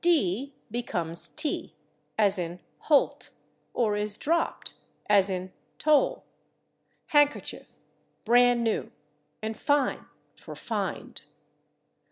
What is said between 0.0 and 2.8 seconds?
/D/ becomes /t/, as in